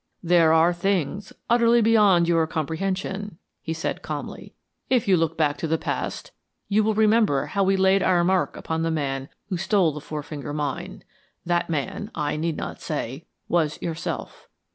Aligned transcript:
"There 0.23 0.51
are 0.51 0.73
things 0.73 1.31
utterly 1.47 1.79
beyond 1.79 2.27
your 2.27 2.47
comprehension," 2.47 3.37
he 3.61 3.71
said, 3.71 4.01
calmly. 4.01 4.55
"If 4.89 5.07
you 5.07 5.15
look 5.15 5.37
back 5.37 5.57
to 5.59 5.67
the 5.67 5.77
past 5.77 6.31
you 6.67 6.83
will 6.83 6.95
remember 6.95 7.45
how 7.45 7.63
we 7.63 7.77
laid 7.77 8.01
our 8.01 8.23
mark 8.23 8.57
upon 8.57 8.81
the 8.81 8.89
man 8.89 9.29
who 9.49 9.57
stole 9.57 9.91
the 9.91 10.01
Four 10.01 10.23
Finger 10.23 10.53
Mine. 10.53 11.03
That 11.45 11.69
man, 11.69 12.09
I 12.15 12.35
need 12.35 12.57
not 12.57 12.81
say, 12.81 13.27
was 13.47 13.79
yourself. 13.79 14.49